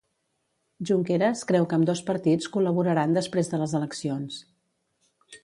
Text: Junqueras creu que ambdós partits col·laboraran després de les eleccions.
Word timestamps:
Junqueras 0.89 1.43
creu 1.51 1.67
que 1.73 1.77
ambdós 1.81 2.01
partits 2.07 2.49
col·laboraran 2.57 3.15
després 3.19 3.53
de 3.53 3.61
les 3.65 3.77
eleccions. 3.83 4.41